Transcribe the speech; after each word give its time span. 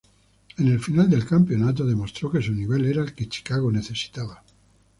En 0.57 0.67
el 0.67 0.79
final 0.79 1.11
del 1.11 1.27
campeonato 1.27 1.85
demostró 1.85 2.31
que 2.31 2.41
su 2.41 2.53
nivel 2.53 2.85
era 2.85 3.03
el 3.03 3.13
que 3.13 3.29
Chicago 3.29 3.71
necesitaba. 3.71 4.41